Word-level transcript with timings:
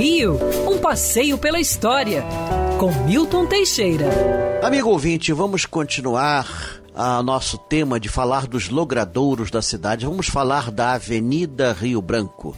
Rio, 0.00 0.38
um 0.66 0.78
passeio 0.78 1.36
pela 1.36 1.60
história, 1.60 2.24
com 2.78 2.90
Milton 3.04 3.44
Teixeira. 3.44 4.06
Amigo 4.62 4.88
ouvinte, 4.88 5.30
vamos 5.30 5.66
continuar 5.66 6.80
a 6.94 7.22
nosso 7.22 7.58
tema 7.58 8.00
de 8.00 8.08
falar 8.08 8.46
dos 8.46 8.70
logradouros 8.70 9.50
da 9.50 9.60
cidade. 9.60 10.06
Vamos 10.06 10.26
falar 10.26 10.70
da 10.70 10.92
Avenida 10.92 11.74
Rio 11.74 12.00
Branco. 12.00 12.56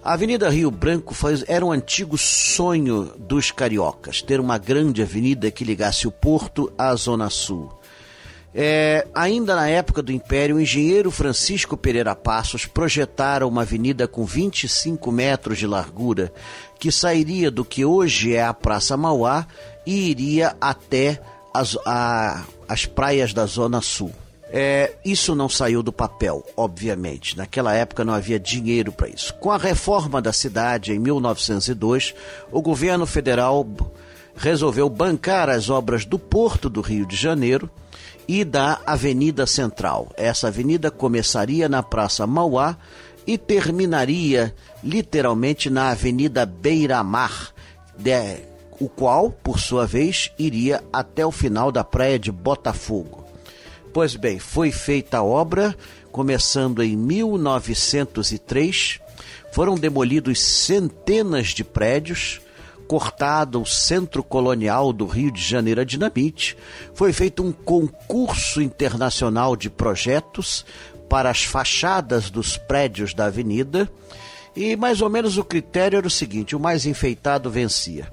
A 0.00 0.12
Avenida 0.12 0.48
Rio 0.48 0.70
Branco 0.70 1.12
faz, 1.12 1.44
era 1.48 1.66
um 1.66 1.72
antigo 1.72 2.16
sonho 2.16 3.12
dos 3.18 3.50
cariocas, 3.50 4.22
ter 4.22 4.38
uma 4.38 4.58
grande 4.58 5.02
avenida 5.02 5.50
que 5.50 5.64
ligasse 5.64 6.06
o 6.06 6.12
porto 6.12 6.72
à 6.78 6.94
Zona 6.94 7.30
Sul. 7.30 7.77
É, 8.54 9.06
ainda 9.14 9.54
na 9.54 9.68
época 9.68 10.02
do 10.02 10.10
Império, 10.10 10.56
o 10.56 10.60
engenheiro 10.60 11.10
Francisco 11.10 11.76
Pereira 11.76 12.14
Passos 12.14 12.64
projetara 12.66 13.46
uma 13.46 13.62
avenida 13.62 14.08
com 14.08 14.24
25 14.24 15.12
metros 15.12 15.58
de 15.58 15.66
largura, 15.66 16.32
que 16.78 16.90
sairia 16.90 17.50
do 17.50 17.64
que 17.64 17.84
hoje 17.84 18.34
é 18.34 18.42
a 18.42 18.54
Praça 18.54 18.96
Mauá 18.96 19.46
e 19.86 20.10
iria 20.10 20.56
até 20.60 21.20
as, 21.52 21.76
a, 21.84 22.44
as 22.68 22.86
praias 22.86 23.32
da 23.32 23.46
Zona 23.46 23.80
Sul. 23.80 24.12
É, 24.50 24.94
isso 25.04 25.34
não 25.34 25.48
saiu 25.48 25.82
do 25.82 25.92
papel, 25.92 26.42
obviamente. 26.56 27.36
Naquela 27.36 27.74
época 27.74 28.04
não 28.04 28.14
havia 28.14 28.40
dinheiro 28.40 28.90
para 28.90 29.08
isso. 29.08 29.34
Com 29.34 29.50
a 29.50 29.58
reforma 29.58 30.22
da 30.22 30.32
cidade 30.32 30.92
em 30.92 30.98
1902, 30.98 32.14
o 32.50 32.62
governo 32.62 33.04
federal 33.04 33.66
resolveu 34.38 34.88
bancar 34.88 35.50
as 35.50 35.68
obras 35.68 36.04
do 36.04 36.18
Porto 36.18 36.70
do 36.70 36.80
Rio 36.80 37.04
de 37.04 37.16
Janeiro 37.16 37.68
e 38.26 38.44
da 38.44 38.80
Avenida 38.86 39.46
Central. 39.46 40.10
Essa 40.16 40.46
avenida 40.46 40.90
começaria 40.90 41.68
na 41.68 41.82
Praça 41.82 42.26
Mauá 42.26 42.76
e 43.26 43.36
terminaria 43.36 44.54
literalmente 44.82 45.68
na 45.68 45.90
Avenida 45.90 46.46
Beira-Mar, 46.46 47.52
o 48.78 48.88
qual, 48.88 49.30
por 49.30 49.58
sua 49.58 49.86
vez, 49.86 50.30
iria 50.38 50.84
até 50.92 51.26
o 51.26 51.32
final 51.32 51.72
da 51.72 51.82
praia 51.82 52.18
de 52.18 52.30
Botafogo. 52.30 53.24
Pois 53.92 54.14
bem, 54.14 54.38
foi 54.38 54.70
feita 54.70 55.18
a 55.18 55.24
obra, 55.24 55.76
começando 56.12 56.82
em 56.82 56.96
1903, 56.96 59.00
foram 59.52 59.74
demolidos 59.74 60.40
centenas 60.40 61.48
de 61.48 61.64
prédios, 61.64 62.40
cortado 62.88 63.60
o 63.60 63.66
centro 63.66 64.24
colonial 64.24 64.94
do 64.94 65.06
Rio 65.06 65.30
de 65.30 65.42
Janeiro 65.42 65.82
a 65.82 65.84
dinamite, 65.84 66.56
foi 66.94 67.12
feito 67.12 67.44
um 67.44 67.52
concurso 67.52 68.62
internacional 68.62 69.54
de 69.54 69.68
projetos 69.68 70.64
para 71.08 71.28
as 71.28 71.44
fachadas 71.44 72.30
dos 72.30 72.56
prédios 72.56 73.12
da 73.12 73.26
avenida 73.26 73.90
e 74.56 74.74
mais 74.74 75.02
ou 75.02 75.10
menos 75.10 75.36
o 75.36 75.44
critério 75.44 75.98
era 75.98 76.06
o 76.06 76.10
seguinte: 76.10 76.56
o 76.56 76.60
mais 76.60 76.86
enfeitado 76.86 77.50
vencia. 77.50 78.10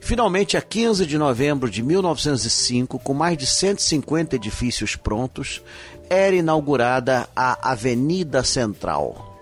Finalmente, 0.00 0.56
a 0.56 0.62
15 0.62 1.04
de 1.04 1.18
novembro 1.18 1.68
de 1.68 1.82
1905, 1.82 3.00
com 3.00 3.12
mais 3.12 3.36
de 3.36 3.44
150 3.44 4.36
edifícios 4.36 4.94
prontos, 4.94 5.60
era 6.08 6.36
inaugurada 6.36 7.28
a 7.34 7.72
Avenida 7.72 8.44
Central 8.44 9.35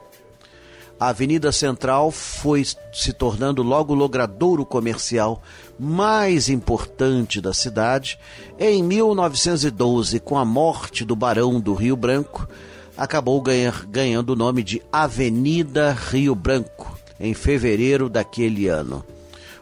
a 1.05 1.09
Avenida 1.09 1.53
Central 1.53 2.11
foi 2.11 2.65
se 2.91 3.13
tornando 3.13 3.63
logo 3.63 3.93
o 3.93 3.97
logradouro 3.97 4.65
comercial 4.65 5.43
mais 5.79 6.49
importante 6.49 7.43
da 7.43 7.53
cidade. 7.53 8.19
Em 8.59 8.83
1912, 8.83 10.19
com 10.21 10.39
a 10.39 10.47
morte 10.47 11.05
do 11.05 11.15
Barão 11.15 11.61
do 11.61 11.75
Rio 11.75 11.95
Branco, 11.95 12.49
acabou 12.97 13.39
ganhar, 13.43 13.85
ganhando 13.85 14.31
o 14.31 14.37
nome 14.37 14.63
de 14.63 14.81
Avenida 14.91 15.93
Rio 15.93 16.35
Branco, 16.35 16.99
em 17.21 17.35
fevereiro 17.35 18.09
daquele 18.09 18.69
ano. 18.69 19.05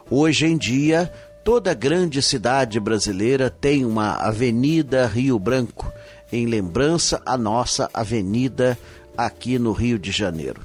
Hoje 0.09 0.47
em 0.47 0.57
dia, 0.57 1.13
toda 1.43 1.75
grande 1.75 2.23
cidade 2.23 2.79
brasileira 2.79 3.51
tem 3.51 3.85
uma 3.85 4.13
Avenida 4.13 5.09
Rio 5.09 5.41
Branco, 5.41 5.93
em 6.31 6.47
lembrança 6.47 7.21
à 7.27 7.37
nossa 7.37 7.91
avenida 7.93 8.79
aqui 9.17 9.59
no 9.59 9.73
Rio 9.73 9.99
de 9.99 10.13
Janeiro. 10.13 10.61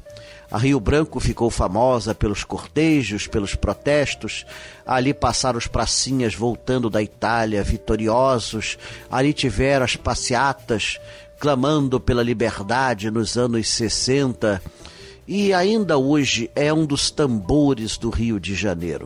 A 0.50 0.58
Rio 0.58 0.80
Branco 0.80 1.20
ficou 1.20 1.50
famosa 1.50 2.16
pelos 2.16 2.44
cortejos, 2.44 3.28
pelos 3.28 3.54
protestos. 3.54 4.46
Ali 4.86 5.14
passaram 5.14 5.58
os 5.58 5.68
pracinhas 5.68 6.34
voltando 6.34 6.90
da 6.90 7.02
Itália, 7.04 7.64
vitoriosos. 7.64 8.78
Ali 9.12 9.34
tiveram 9.34 9.84
as 9.84 9.98
passeatas 9.98 11.00
clamando 11.38 12.00
pela 12.00 12.24
liberdade 12.24 13.12
nos 13.12 13.38
anos 13.38 13.68
60. 13.68 14.62
E 15.28 15.54
ainda 15.54 15.98
hoje 15.98 16.50
é 16.56 16.72
um 16.74 16.86
dos 16.86 17.12
tambores 17.12 17.98
do 17.98 18.10
Rio 18.10 18.40
de 18.40 18.56
Janeiro. 18.56 19.06